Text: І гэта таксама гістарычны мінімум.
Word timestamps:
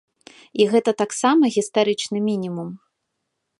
І 0.63 0.65
гэта 0.71 0.91
таксама 1.01 1.51
гістарычны 1.57 2.17
мінімум. 2.31 2.69